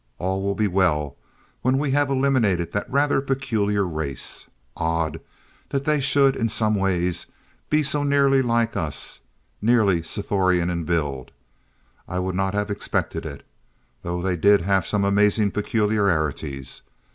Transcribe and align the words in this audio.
All 0.17 0.41
will 0.41 0.55
be 0.55 0.65
well, 0.67 1.15
when 1.61 1.77
we 1.77 1.91
have 1.91 2.09
eliminated 2.09 2.71
that 2.71 2.91
rather 2.91 3.21
peculiar 3.21 3.83
race. 3.85 4.47
Odd, 4.75 5.21
that 5.69 5.85
they 5.85 5.99
should, 5.99 6.35
in 6.35 6.49
some 6.49 6.73
ways, 6.73 7.27
be 7.69 7.83
so 7.83 8.01
nearly 8.01 8.41
like 8.41 8.75
us! 8.75 9.21
Nearly 9.61 10.01
Sthorian 10.01 10.71
in 10.71 10.85
build. 10.85 11.29
I 12.07 12.17
would 12.17 12.33
not 12.33 12.55
have 12.55 12.71
expected 12.71 13.27
it. 13.27 13.45
Though 14.01 14.23
they 14.23 14.35
did 14.35 14.61
have 14.61 14.87
some 14.87 15.05
amazing 15.05 15.51
peculiarities! 15.51 16.81